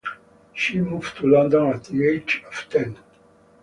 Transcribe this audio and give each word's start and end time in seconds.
She 0.55 0.81
moved 0.81 1.15
to 1.17 1.27
London 1.27 1.67
at 1.67 1.83
the 1.83 2.07
age 2.09 2.41
of 2.47 2.65
ten. 2.71 2.97